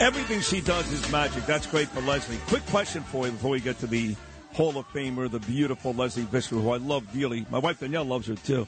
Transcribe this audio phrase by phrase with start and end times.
[0.00, 1.46] Everything she does is magic.
[1.46, 2.38] That's great for Leslie.
[2.48, 4.16] Quick question for you before we get to the
[4.52, 7.46] Hall of Famer, the beautiful Leslie Visser, who I love dearly.
[7.50, 8.66] My wife Danielle loves her too.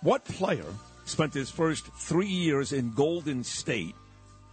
[0.00, 0.66] What player
[1.04, 3.94] spent his first three years in Golden State,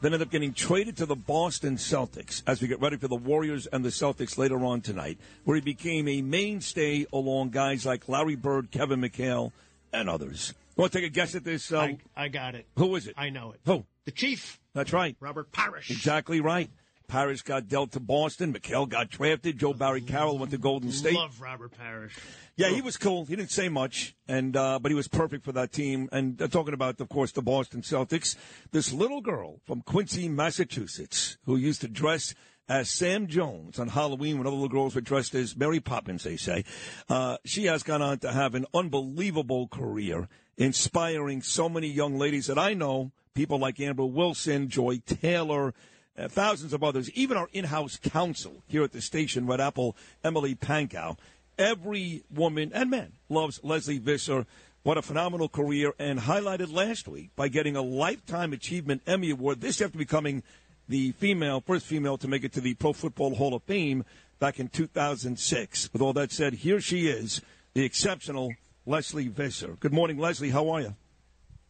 [0.02, 3.16] then ended up getting traded to the Boston Celtics as we get ready for the
[3.16, 8.08] Warriors and the Celtics later on tonight, where he became a mainstay along guys like
[8.08, 9.52] Larry Bird, Kevin McHale,
[9.92, 10.54] and others?
[10.76, 11.72] Want to take a guess at this?
[11.72, 12.66] Uh, I, I got it.
[12.78, 13.16] who is it?
[13.18, 13.60] I know it.
[13.66, 13.86] Who?
[14.10, 15.16] The Chief, That's right.
[15.20, 15.92] Robert Parish.
[15.92, 16.72] Exactly right.
[17.08, 18.54] Parish got dealt to Boston.
[18.54, 19.60] McHale got drafted.
[19.60, 21.14] Joe Barry Carroll went to Golden State.
[21.14, 22.18] Love Robert Parish.
[22.56, 23.26] Yeah, he was cool.
[23.26, 26.10] He didn't say much, and uh, but he was perfect for that team.
[26.12, 28.36] And uh, talking about, of course, the Boston Celtics.
[28.72, 32.34] This little girl from Quincy, Massachusetts, who used to dress
[32.70, 36.38] as Sam Jones on Halloween when other little girls were dressed as Mary Poppins, they
[36.38, 36.64] say.
[37.10, 42.46] Uh, she has gone on to have an unbelievable career, inspiring so many young ladies
[42.46, 43.12] that I know.
[43.34, 45.74] People like Amber Wilson, Joy Taylor,
[46.18, 50.54] uh, thousands of others, even our in-house counsel here at the station, Red Apple, Emily
[50.54, 51.18] Pankow.
[51.58, 54.46] Every woman and man loves Leslie Visser.
[54.84, 59.60] What a phenomenal career, and highlighted last week by getting a Lifetime Achievement Emmy Award.
[59.60, 60.44] This after becoming
[60.90, 64.04] the female, first female to make it to the Pro Football Hall of Fame
[64.40, 65.94] back in 2006.
[65.94, 67.42] With all that said, here she is,
[67.76, 68.52] the exceptional
[68.86, 69.78] Leslie Visser.
[69.80, 70.50] Good morning, Leslie.
[70.50, 70.96] How are you?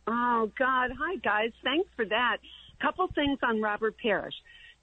[0.08, 0.92] Oh God!
[0.98, 2.38] Hi guys, thanks for that.
[2.82, 4.34] Couple things on Robert Parish.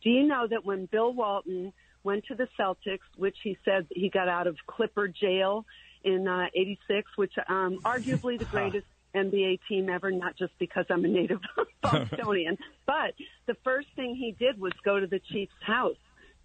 [0.04, 1.72] Do you know that when Bill Walton
[2.04, 5.64] went to the Celtics, which he said he got out of Clipper jail
[6.04, 11.04] in uh, '86, which um, arguably the greatest NBA team ever, not just because I'm
[11.04, 11.40] a native
[11.82, 13.14] Bostonian, but
[13.46, 15.96] the first thing he did was go to the Chiefs' house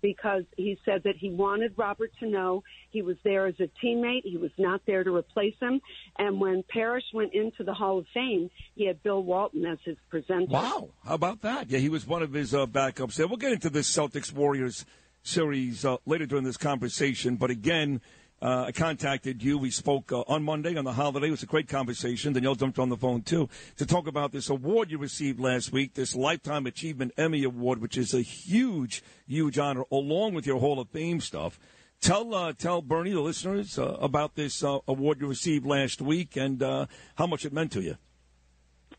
[0.01, 4.23] because he said that he wanted Robert to know he was there as a teammate.
[4.23, 5.79] He was not there to replace him.
[6.17, 9.97] And when Parish went into the Hall of Fame, he had Bill Walton as his
[10.09, 10.47] presenter.
[10.49, 11.69] Wow, how about that?
[11.69, 13.27] Yeah, he was one of his uh, backups there.
[13.27, 14.85] We'll get into this Celtics Warriors
[15.23, 18.01] series uh, later during this conversation, but again,
[18.41, 19.57] uh, I contacted you.
[19.57, 21.27] We spoke uh, on Monday on the holiday.
[21.27, 22.33] It was a great conversation.
[22.33, 25.93] Danielle jumped on the phone too to talk about this award you received last week,
[25.93, 30.79] this Lifetime Achievement Emmy Award, which is a huge, huge honor, along with your Hall
[30.79, 31.59] of Fame stuff.
[32.01, 36.35] Tell uh, tell Bernie, the listeners, uh, about this uh, award you received last week
[36.35, 37.95] and uh, how much it meant to you.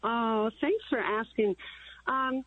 [0.04, 1.56] Oh, thanks for asking.
[2.06, 2.44] Um,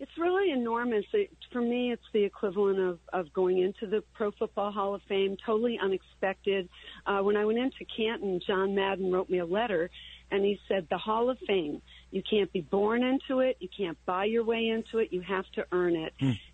[0.00, 1.04] it's really enormous.
[1.12, 5.02] It, for me, it's the equivalent of, of going into the Pro Football Hall of
[5.08, 6.68] Fame, totally unexpected.
[7.06, 9.90] Uh, when I went into Canton, John Madden wrote me a letter,
[10.30, 13.98] and he said, The Hall of Fame, you can't be born into it, you can't
[14.06, 16.12] buy your way into it, you have to earn it.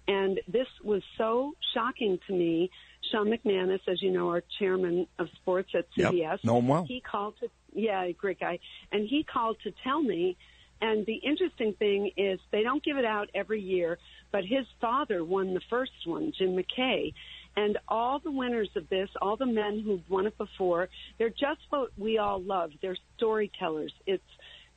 [0.08, 2.70] And this was so shocking to me.
[3.12, 6.84] Sean McManus, as you know, our chairman of sports at Yep, CBS, know him well.
[6.86, 8.58] he called to, yeah, great guy,
[8.92, 10.36] and he called to tell me
[10.80, 13.98] and the interesting thing is they don't give it out every year,
[14.32, 17.12] but his father won the first one, Jim McKay.
[17.56, 21.60] And all the winners of this, all the men who've won it before, they're just
[21.70, 22.72] what we all love.
[22.82, 23.92] They're storytellers.
[24.06, 24.22] It's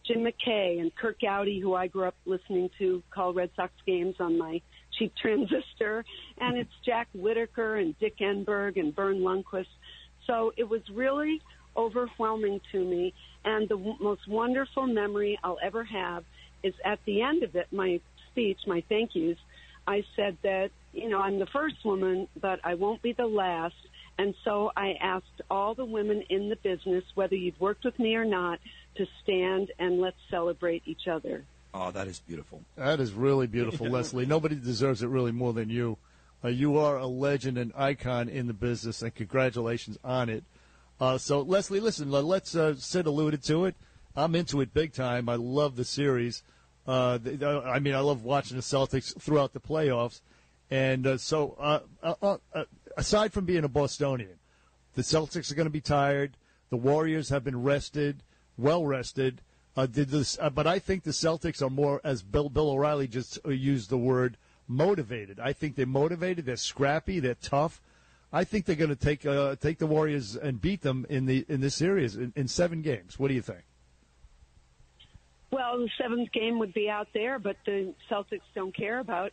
[0.05, 4.15] Jim McKay and Curt Gowdy, who I grew up listening to call Red Sox games
[4.19, 4.61] on my
[4.97, 6.05] cheap transistor.
[6.37, 9.65] And it's Jack Whitaker and Dick Enberg and Verne Lundquist.
[10.27, 11.41] So it was really
[11.77, 13.13] overwhelming to me.
[13.45, 16.23] And the w- most wonderful memory I'll ever have
[16.63, 17.99] is at the end of it, my
[18.31, 19.37] speech, my thank yous.
[19.87, 23.75] I said that, you know, I'm the first woman, but I won't be the last.
[24.17, 28.15] And so I asked all the women in the business, whether you'd worked with me
[28.15, 28.59] or not,
[28.95, 31.43] to stand and let's celebrate each other.
[31.73, 32.61] Oh, that is beautiful.
[32.75, 34.25] That is really beautiful, Leslie.
[34.25, 35.97] Nobody deserves it really more than you.
[36.43, 40.43] Uh, you are a legend and icon in the business, and congratulations on it.
[40.99, 43.75] Uh, so, Leslie, listen, let's uh, Sid alluded to it.
[44.15, 45.29] I'm into it big time.
[45.29, 46.41] I love the series.
[46.87, 50.21] Uh, uh, I mean, I love watching the Celtics throughout the playoffs.
[50.71, 52.63] And uh, so, uh, uh, uh,
[52.97, 54.39] aside from being a Bostonian,
[54.95, 56.35] the Celtics are going to be tired.
[56.69, 58.23] The Warriors have been rested,
[58.57, 59.41] well rested.
[59.91, 63.91] Did this, but I think the Celtics are more, as Bill Bill O'Reilly just used
[63.91, 64.35] the word,
[64.67, 65.39] motivated.
[65.39, 66.47] I think they're motivated.
[66.47, 67.19] They're scrappy.
[67.19, 67.79] They're tough.
[68.31, 71.45] I think they're going to take uh, take the Warriors and beat them in the
[71.47, 73.17] in this series in, in seven games.
[73.17, 73.63] What do you think?
[75.49, 79.31] Well, the seventh game would be out there, but the Celtics don't care about.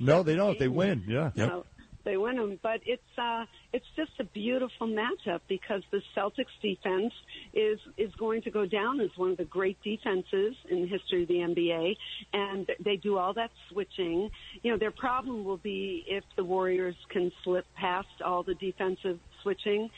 [0.00, 0.58] No, they don't.
[0.58, 1.04] They win.
[1.06, 1.30] Yeah.
[1.36, 1.66] Yep.
[2.04, 7.12] They win them, but it's uh, it's just a beautiful matchup because the Celtics defense
[7.54, 11.22] is is going to go down as one of the great defenses in the history
[11.22, 11.96] of the NBA,
[12.32, 14.30] and they do all that switching.
[14.62, 19.18] You know, their problem will be if the Warriors can slip past all the defensive
[19.42, 19.88] switching,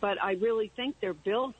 [0.00, 1.54] but I really think they're built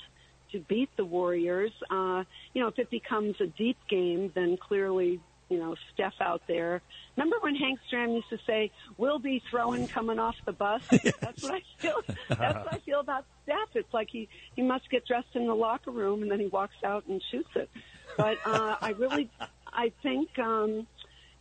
[0.52, 1.72] to beat the Warriors.
[1.90, 6.42] Uh, you know, if it becomes a deep game, then clearly, you know, Steph out
[6.48, 6.82] there.
[7.16, 11.42] Remember when Hank Stram used to say, "We'll be throwing coming off the bus." That's
[11.42, 12.02] what I feel.
[12.28, 13.74] That's what I feel about Steph.
[13.74, 16.76] It's like he he must get dressed in the locker room and then he walks
[16.84, 17.70] out and shoots it.
[18.16, 19.30] But uh, I really,
[19.66, 20.86] I think, um,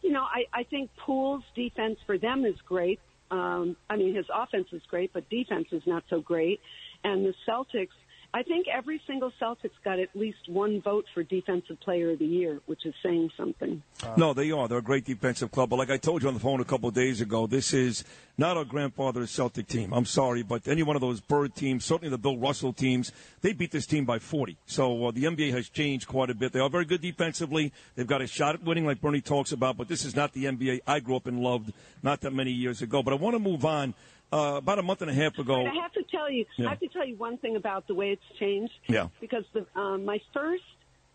[0.01, 2.99] you know, I I think Poole's defense for them is great.
[3.31, 6.61] Um, I mean, his offense is great, but defense is not so great.
[7.03, 7.89] And the Celtics,
[8.35, 12.25] I think every single Celtics got at least one vote for Defensive Player of the
[12.25, 13.81] Year, which is saying something.
[14.17, 14.67] No, they are.
[14.67, 15.69] They're a great defensive club.
[15.69, 18.03] But like I told you on the phone a couple days ago, this is
[18.37, 19.93] not our grandfather's Celtic team.
[19.93, 23.53] I'm sorry, but any one of those Bird teams, certainly the Bill Russell teams, they
[23.53, 24.57] beat this team by 40.
[24.65, 26.51] So uh, the NBA has changed quite a bit.
[26.51, 27.71] They are very good defensively.
[27.95, 29.77] They've got a shot at winning, like Bernie talks about.
[29.77, 31.71] But this is not the NBA I grew up and loved
[32.03, 33.01] not that many years ago.
[33.01, 33.93] But I want to move on.
[34.35, 36.67] Uh, about a month and a half ago, But I have to tell you, Yeah.
[36.67, 38.73] I have to tell you one thing about the way it's changed.
[38.87, 39.07] Yeah.
[39.21, 40.63] Because the, um, my first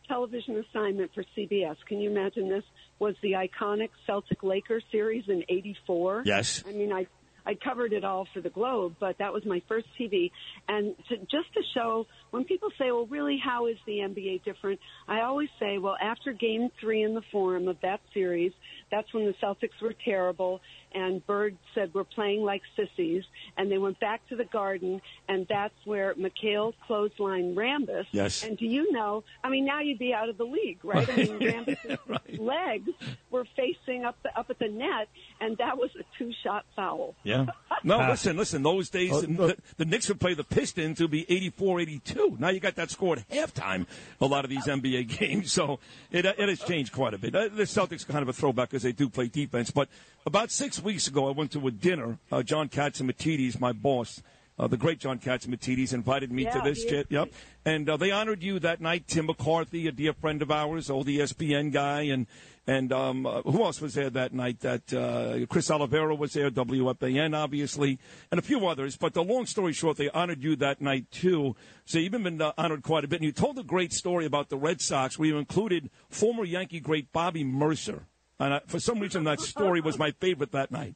[0.09, 2.65] television assignment for CBS, can you imagine this,
[2.99, 6.23] was the iconic Celtic Lakers series in '84.
[6.25, 6.65] Yes.
[6.67, 7.07] I mean, I
[7.47, 10.31] I covered it all for the Globe, but that was my first TV.
[10.69, 14.79] And to, just to show, when people say, "Well, really, how is the NBA different?"
[15.09, 18.53] I always say, "Well, after Game Three in the Forum of that series,
[18.91, 20.61] that's when the Celtics were terrible."
[20.95, 23.25] And Bird said, we're playing like sissies.
[23.57, 28.07] And they went back to the garden, and that's where McHale clothesline Rambis.
[28.13, 28.43] Yes.
[28.43, 31.09] And do you know, I mean, now you'd be out of the league, right?
[31.09, 32.41] I mean, Rambis's Right.
[32.41, 32.91] legs
[33.31, 35.09] were facing up, the, up at the net,
[35.41, 37.15] and that was a two-shot foul.
[37.23, 37.47] Yeah.
[37.83, 38.63] No, listen, listen.
[38.63, 39.59] Those days, Oh, the, look.
[39.79, 42.39] the Knicks would play the Pistons to be 84-82.
[42.39, 43.87] Now you got that score at halftime.
[44.21, 45.79] A lot of these NBA games, so
[46.11, 47.35] it it has changed quite a bit.
[47.35, 49.71] Uh, The Celtics kind of a throwback because they do play defense.
[49.71, 49.89] But
[50.27, 52.19] about six weeks ago, I went to a dinner.
[52.31, 54.23] Uh, John Catsimatidis, my boss.
[54.61, 56.85] Uh, the great John Catsimatidis invited me to this.
[57.09, 57.32] yep.
[57.65, 59.09] And uh, they honored you that night.
[59.09, 62.27] Tim McCarthy, a dear friend of ours, old ESPN guy, and
[62.67, 64.61] and um, uh, who else was there that night?
[64.61, 67.99] That uh, Chris Oliviero was there, WFAN, obviously,
[68.31, 68.99] and a few others.
[68.99, 71.56] But the long story short, they honored you that night too.
[71.87, 73.17] So you've been uh, honored quite a bit.
[73.17, 76.81] And you told a great story about the Red Sox, where you included former Yankee
[76.81, 78.05] great Bobby Murcer.
[78.41, 80.95] And I, for some reason, that story was my favorite that night.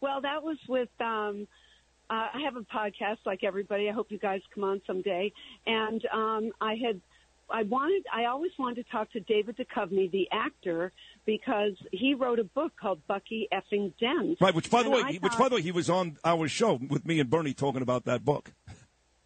[0.00, 0.88] Well, that was with.
[1.00, 1.48] Um,
[2.08, 3.88] uh, I have a podcast like everybody.
[3.88, 5.32] I hope you guys come on someday.
[5.66, 7.00] And um, I had,
[7.48, 10.92] I wanted, I always wanted to talk to David Duchovny, the actor,
[11.24, 14.38] because he wrote a book called Bucky effing Dent.
[14.40, 16.16] Right, which by the And way, I which thought- by the way, he was on
[16.24, 18.52] our show with me and Bernie talking about that book.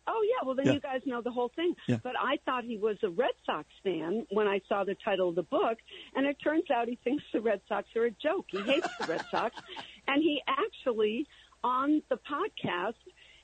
[0.06, 0.72] Oh yeah, well then Yeah.
[0.74, 1.74] you guys know the whole thing.
[1.88, 1.98] Yeah.
[2.02, 5.34] But I thought he was a Red Sox fan when I saw the title of
[5.34, 5.78] the book,
[6.14, 8.46] and it turns out he thinks the Red Sox are a joke.
[8.48, 9.56] He hates the Red Sox,
[10.08, 11.26] and he actually
[11.62, 12.94] on the podcast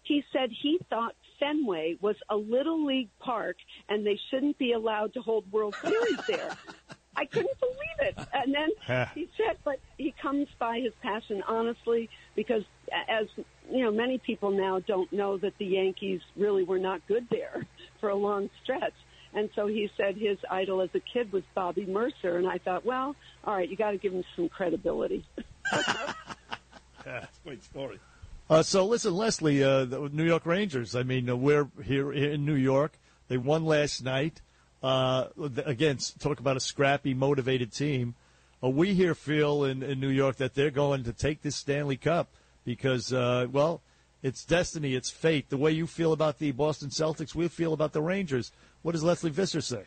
[0.02, 3.56] he said he thought Fenway was a little league park
[3.88, 6.56] and they shouldn't be allowed to hold World Series there.
[7.20, 8.18] I couldn't believe it.
[8.32, 12.62] And then he said, but he comes by his passion honestly because
[13.08, 13.26] as
[13.70, 17.66] you know, many people now don't know that the Yankees really were not good there
[18.00, 18.94] for a long stretch.
[19.32, 22.36] And so he said his idol as a kid was Bobby Murcer.
[22.36, 25.24] And I thought, well, all right, you got to give him some credibility.
[27.44, 28.00] Great story.
[28.48, 30.96] Uh, so listen, Leslie, uh, the New York Rangers.
[30.96, 32.98] I mean, uh, we're here in New York.
[33.28, 34.40] They won last night.
[34.82, 35.26] Uh,
[35.64, 38.14] again, talk about a scrappy, motivated team.
[38.62, 41.96] Uh, we here feel in, in New York that they're going to take this Stanley
[41.96, 42.28] Cup
[42.64, 43.82] because, uh, well,
[44.22, 45.48] it's destiny, it's fate.
[45.50, 48.52] The way you feel about the Boston Celtics, we feel about the Rangers.
[48.82, 49.84] What does Leslie Visser say?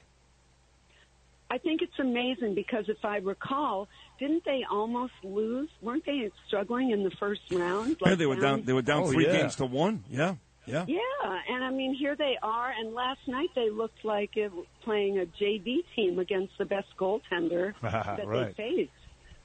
[1.52, 3.88] I think it's amazing because if I recall,
[4.20, 5.70] didn't they almost lose?
[5.84, 7.98] Weren't they struggling in the first round?
[8.04, 8.64] Yeah, they were down.
[8.64, 9.38] They were down Oh, three yeah.
[9.38, 10.04] games to one.
[10.10, 10.86] Yeah, yeah.
[10.88, 12.72] Yeah, and I mean, here they are.
[12.72, 14.51] And last night they looked like it,
[14.84, 18.55] playing a JV team against the best goaltender that Right.
[18.55, 18.91] they faced.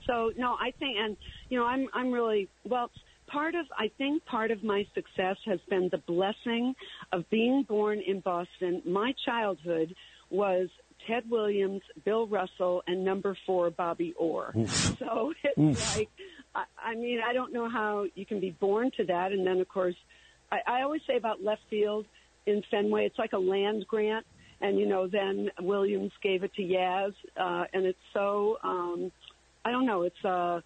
[0.06, 1.16] So no, I think, and
[1.50, 2.90] you know, I'm I'm really well.
[3.26, 6.74] Part of I think part of my success has been the blessing
[7.12, 8.80] of being born in Boston.
[8.86, 9.94] My childhood
[10.30, 10.68] was
[11.06, 14.54] Ted Williams, Bill Russell, and number four Bobby Orr.
[14.98, 15.96] So it's Oof.
[15.96, 16.08] like,
[16.54, 19.60] I, I mean, I don't know how you can be born to that, and then
[19.60, 19.94] of course,
[20.50, 22.06] I, I always say about left field
[22.46, 24.24] in Fenway, it's like a land grant.
[24.60, 29.12] and you know, then Williams gave it to Yaz, uh, and it's so um,
[29.64, 30.60] I don't know, it's uh,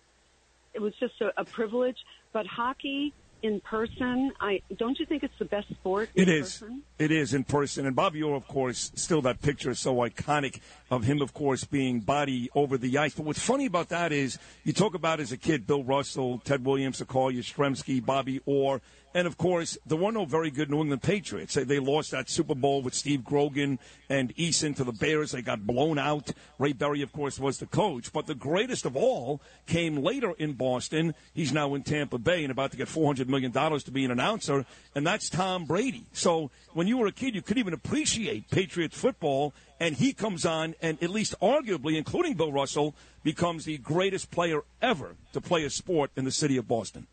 [0.75, 1.99] it was just a, a privilege.
[2.33, 3.13] But hockey
[3.43, 6.09] in person, I don't you think it's the best sport?
[6.15, 6.59] It in is.
[6.59, 6.83] Person?
[6.99, 7.87] It is in person.
[7.87, 10.61] And Bobby Orr, of course, still that picture is so iconic
[10.91, 13.15] of him, of course, being body over the ice.
[13.15, 16.65] But what's funny about that is you talk about as a kid Bill Russell, Ted
[16.65, 18.81] Williams, Akal Yastrzemski, Bobby Orr.
[19.15, 21.55] And of course, there were no very good New England Patriots.
[21.55, 23.79] They, lost that Super Bowl with Steve Grogan
[24.09, 25.33] and Eason to the Bears.
[25.33, 26.31] They got blown out.
[26.59, 28.13] Ray Berry, of course, was the coach.
[28.13, 31.15] But the greatest of all came later in Boston.
[31.35, 34.65] He's now in Tampa Bay and about to get $400 million to be an announcer,
[34.95, 36.05] and that's Tom Brady.
[36.13, 40.47] So when you were a kid, you couldn't even appreciate Patriots football, and he comes
[40.47, 45.65] on and at least arguably, including Bill Russell, becomes the greatest player ever to play
[45.65, 47.07] a sport in the city of Boston.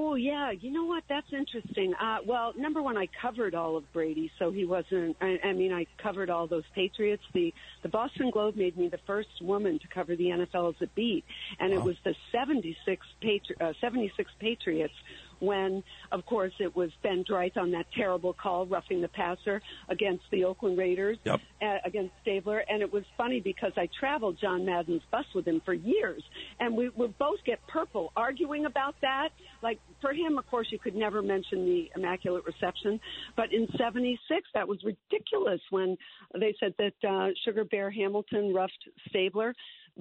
[0.00, 1.02] Oh yeah, you know what?
[1.08, 1.92] That's interesting.
[1.92, 5.16] Uh, well, number one, I covered all of Brady, so he wasn't.
[5.20, 7.24] I, I mean, I covered all those Patriots.
[7.34, 7.52] The
[7.82, 11.24] the Boston Globe made me the first woman to cover the NFL as a beat,
[11.58, 12.14] and it was the
[12.48, 14.94] 76 Patri- uh, 76 Patriots
[15.40, 20.24] when, of course, it was Ben Dreith on that terrible call, roughing the passer against
[20.32, 21.40] the Oakland Raiders, Yep.
[21.62, 22.64] uh, against Stabler.
[22.68, 26.22] And it was funny because I traveled John Madden's bus with him for years,
[26.58, 29.28] and we would both get purple arguing about that.
[29.62, 32.98] Like for him, of course, you could never mention the Immaculate Reception,
[33.36, 35.96] but in '76, that was ridiculous when
[36.34, 39.54] they said that uh, Sugar Bear Hamilton roughed Stabler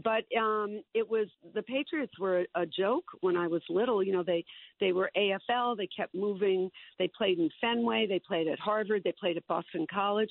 [0.03, 4.23] but um it was the patriots were a joke when i was little you know
[4.23, 4.43] they
[4.79, 9.13] they were afl they kept moving they played in fenway they played at harvard they
[9.19, 10.29] played at boston college.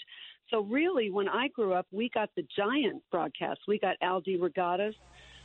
[0.51, 4.95] So really when i grew up we got the giant broadcast we got aldi regattas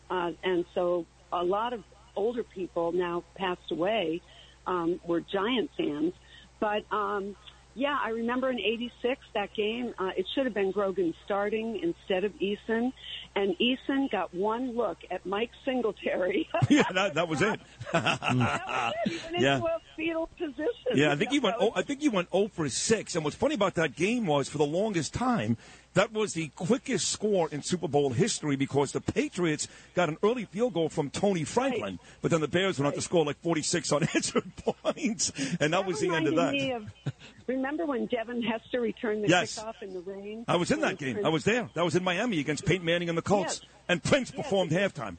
[0.10, 1.82] uh and so a lot of
[2.16, 4.22] older people now passed away
[4.68, 6.14] um were giant fans.
[6.60, 7.36] But um
[7.76, 9.94] yeah, I remember in '86 that game.
[9.98, 12.92] Uh, it should have been Grogan starting instead of Eason,
[13.36, 16.50] and Eason got one look at Mike Singletary.
[16.70, 17.60] yeah, that, that was it.
[17.94, 19.12] that was it.
[19.12, 19.56] He went Yeah.
[19.56, 20.66] into a fetal position.
[20.96, 21.56] Yeah, I think he You went.
[21.60, 23.16] Oh, I think he went 0 for 6.
[23.16, 25.58] And what's funny about that game was, for the longest time,
[25.94, 30.46] that was the quickest score in Super Bowl history because the Patriots got an early
[30.46, 33.92] field goal from Tony Franklin, but then the Bears went on to score like 46
[33.92, 36.52] unanswered points, and that was the end of that.
[36.54, 37.14] reminded me of-
[37.48, 39.60] remember when Devin Hester returned the Yes.
[39.60, 40.46] kickoff in the rain?
[40.48, 41.16] I was in that game.
[41.16, 41.70] Prince- I was there.
[41.74, 43.70] That was in Miami against Peyton Manning and the Colts, Yes.
[43.90, 44.44] and Prince Yes.
[44.46, 45.18] performed halftime.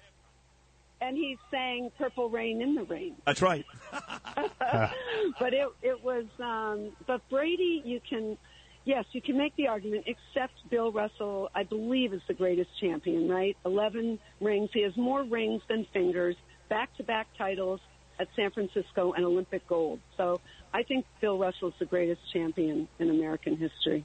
[1.02, 3.66] And he sang "Purple Rain in the Rain." That's right.
[5.40, 8.38] but it it was um but Brady you can
[8.84, 13.28] yes you can make the argument except Bill Russell I believe is the greatest champion
[13.28, 16.36] right 11 rings he has more rings than fingers
[16.68, 17.80] back to back titles
[18.18, 20.40] at San Francisco and Olympic gold so
[20.72, 24.04] I think Bill Russell is the greatest champion in American history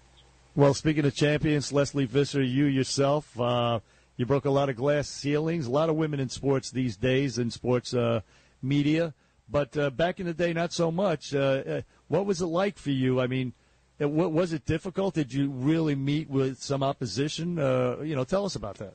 [0.55, 3.79] Well, speaking of champions, Leslie Visser, you yourself, uh,
[4.17, 5.67] you broke a lot of glass ceilings.
[5.67, 8.22] A lot of women in sports these days, in sports uh,
[8.62, 9.13] media.
[9.48, 11.34] But uh, back in the day, not so much.
[11.34, 13.22] Uh, uh, what was it like for you?
[13.22, 13.53] I mean,
[13.99, 15.15] was it difficult?
[15.15, 17.57] Did you really meet with some opposition?
[17.57, 18.93] Uh, you know, tell us about that.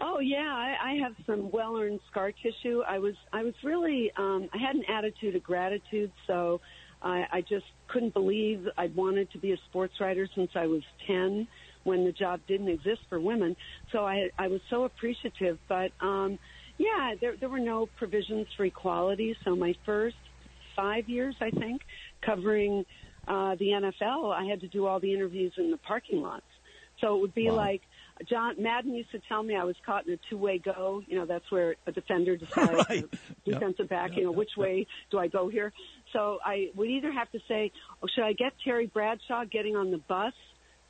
[0.00, 2.82] Oh yeah, I, I have some well-earned scar tissue.
[2.86, 6.60] I was I was really um, I had an attitude of gratitude, so
[7.02, 10.82] I, I just couldn't believe I'd wanted to be a sports writer since I was
[11.06, 11.46] ten
[11.84, 13.56] when the job didn't exist for women.
[13.92, 16.38] So I I was so appreciative, but um,
[16.78, 19.36] yeah, there there were no provisions for equality.
[19.44, 20.16] So my first
[20.76, 21.82] five years, I think,
[22.20, 22.84] covering
[23.26, 26.44] uh, the NFL, I had to do all the interviews in the parking lots.
[27.00, 27.82] So it would be like
[28.28, 31.02] John Madden used to tell me I was caught in a two-way go.
[31.06, 33.04] You know, that's where a defender decides, Right.
[33.44, 35.72] defensive back, you know, which way do I go here?
[36.12, 39.90] So I would either have to say, oh, should I get Terry Bradshaw getting on
[39.90, 40.32] the bus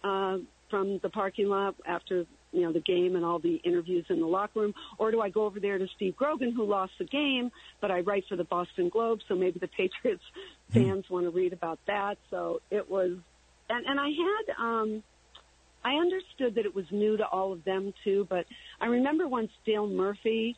[0.02, 0.38] uh,
[0.70, 4.26] from the parking lot after you know the game and all the interviews in the
[4.26, 7.50] locker room, or do I go over there to Steve Grogan, who lost the game,
[7.80, 10.22] but I write for the Boston Globe, so maybe the Patriots
[10.72, 12.16] fans want to read about that.
[12.30, 13.12] So it was,
[13.68, 14.62] and and I had.
[14.62, 15.02] um
[15.86, 18.46] I understood that it was new to all of them too, but
[18.80, 20.56] I remember once Dale Murphy,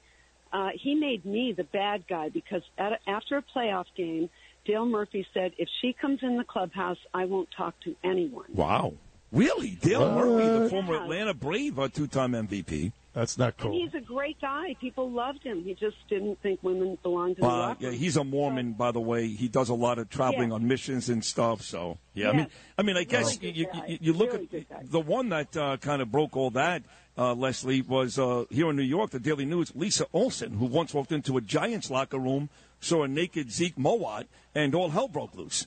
[0.52, 4.30] uh, he made me the bad guy because at a, after a playoff game,
[4.64, 8.94] Dale Murphy said, "If she comes in the clubhouse, I won't talk to anyone." Wow.
[9.32, 9.70] Really?
[9.82, 11.02] Dale Murphy, the former Yeah.
[11.02, 12.92] Atlanta Brave, a two time MVP.
[13.12, 13.72] That's not And cool.
[13.72, 14.76] he's a great guy.
[14.78, 15.64] People loved him.
[15.64, 18.90] He just didn't think women belonged in the Uh, locker yeah, he's a Mormon, by
[18.92, 19.28] the way.
[19.28, 20.56] He does a lot of traveling Yeah.
[20.56, 21.62] on missions and stuff.
[21.62, 24.66] So, yeah, I mean, I mean, I guess Really you, you, you, you look Really
[24.70, 26.82] at the one that uh, kind of broke all that.
[27.18, 29.10] Uh, Leslie was uh, here in New York.
[29.10, 29.72] The Daily News.
[29.74, 34.26] Lisa Olson, who once walked into a Giants locker room, saw a naked Zeke Mowatt,
[34.54, 35.66] and all hell broke loose.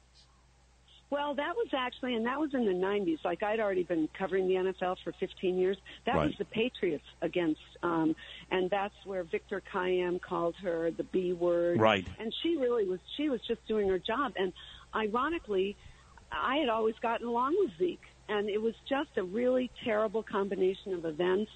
[1.11, 3.17] Well, that was actually, and that was in the 90s.
[3.25, 5.77] Like I'd already been covering the NFL for 15 years.
[6.05, 6.27] That Right.
[6.27, 8.15] was the Patriots against, um,
[8.51, 11.79] and that's where Victor Kiam called her the B word.
[11.79, 12.07] Right.
[12.19, 14.33] And she really was, she was just doing her job.
[14.37, 14.53] And
[14.93, 15.75] ironically,
[16.31, 18.05] I had always gotten along with Zeke.
[18.27, 21.49] And it was just a really terrible combination of events.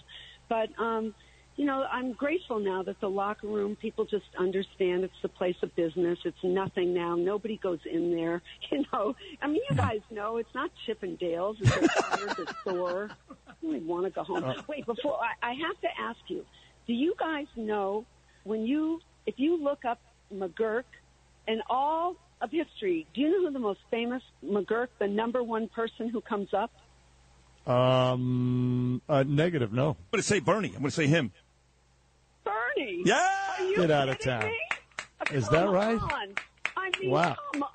[0.49, 1.13] But, um,
[1.55, 5.55] you know, I'm grateful now that the locker room people just understand it's the place
[5.61, 6.17] of business.
[6.25, 7.15] It's nothing now.
[7.15, 8.41] Nobody goes in there.
[8.71, 11.57] You know, I mean, you guys know it's not Chippendales.
[11.59, 13.09] It's they're tired, they're sore.
[13.47, 14.63] I really want to go home.
[14.67, 16.43] Wait, before I, I have to ask you,
[16.87, 18.05] do you guys know
[18.45, 19.99] when you, if you look up
[20.33, 20.85] McGurk
[21.47, 25.67] and all of history, do you know who the most famous McGurk, the number one
[25.67, 26.71] person who comes up?
[27.65, 29.89] Um, uh, negative, no.
[29.89, 30.69] I'm going to say Bernie.
[30.69, 31.31] I'm going to say him.
[32.75, 33.01] Bernie.
[33.05, 33.29] Yeah.
[33.75, 34.45] Get out of town.
[34.45, 34.57] me?
[35.31, 35.99] Is that right?
[36.01, 36.33] on.
[36.75, 37.35] I mean, Wow.
[37.53, 37.69] come on.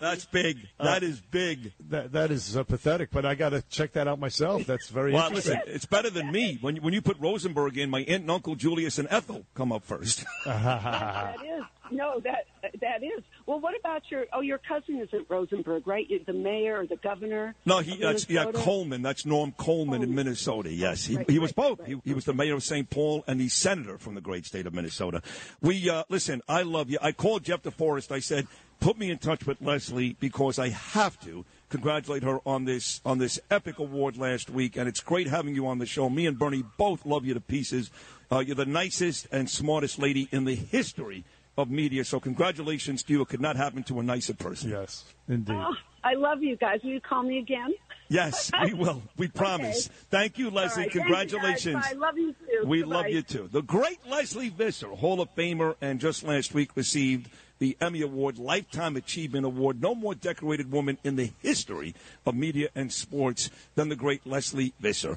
[0.00, 0.58] That's big.
[0.78, 1.72] That is big.
[1.90, 4.64] That that is uh, pathetic, but I got to check that out myself.
[4.64, 5.56] That's very Well, interesting.
[5.58, 6.56] listen, it's better than me.
[6.62, 9.84] When when you put Rosenberg in, my aunt and uncle Julius and Ethel come up
[9.84, 10.24] first.
[10.46, 12.46] that is no, that
[12.80, 13.22] that is.
[13.46, 14.24] Well, what about your?
[14.32, 16.06] Oh, your cousin isn't Rosenberg, right?
[16.26, 17.54] The mayor or the governor?
[17.66, 19.02] No, he that's yeah Coleman.
[19.02, 20.72] That's Norm Coleman in Minnesota.
[20.72, 21.80] Yes, he Right, he was right, both.
[21.80, 21.88] right.
[21.88, 22.88] He, he was the mayor of St.
[22.88, 25.20] Paul and the senator from the great state of Minnesota.
[25.60, 26.40] We uh, listen.
[26.48, 26.98] I love you.
[27.02, 28.10] I called Jeff DeForest.
[28.10, 28.46] I said,
[28.80, 33.18] put me in touch with Leslie because I have to congratulate her on this on
[33.18, 36.08] this epic award last week, and it's great having you on the show.
[36.08, 37.90] Me and Bernie both love you to pieces.
[38.32, 41.24] Uh, you're the nicest and smartest lady in the history
[41.56, 42.04] of media.
[42.04, 43.22] So congratulations to you.
[43.22, 44.70] It could not happen to a nicer person.
[44.70, 45.56] yes, indeed.
[45.56, 46.80] Oh, I love you guys.
[46.82, 47.72] Will you call me again?
[48.08, 49.02] Yes, we will.
[49.16, 49.88] We promise.
[50.10, 50.84] Thank you, Leslie.
[50.84, 50.92] right.
[50.92, 51.00] Thank you.
[51.00, 51.84] Congratulations.
[51.88, 52.66] I love you too.
[52.66, 52.96] We Goodbye.
[52.96, 53.48] love you too.
[53.50, 57.30] The great Leslie Visser, Hall of Famer, and just last week received
[57.60, 59.80] the Emmy Award, Lifetime Achievement Award.
[59.80, 61.94] No more decorated woman in the history
[62.26, 65.16] of media and sports than the great Leslie Visser.